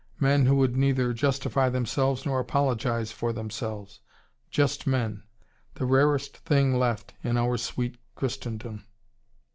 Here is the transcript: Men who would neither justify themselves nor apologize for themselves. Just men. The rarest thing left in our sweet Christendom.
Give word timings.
Men 0.19 0.47
who 0.47 0.55
would 0.55 0.75
neither 0.75 1.13
justify 1.13 1.69
themselves 1.69 2.25
nor 2.25 2.39
apologize 2.39 3.11
for 3.11 3.31
themselves. 3.31 3.99
Just 4.49 4.87
men. 4.87 5.21
The 5.75 5.85
rarest 5.85 6.37
thing 6.37 6.73
left 6.79 7.13
in 7.23 7.37
our 7.37 7.55
sweet 7.55 7.99
Christendom. 8.15 8.85